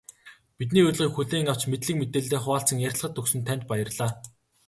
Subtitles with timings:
[0.57, 4.11] Бидний урилгыг хүлээн авч, мэдлэг мэдээллээ хуваалцан ярилцлага өгсөн танд баярлалаа.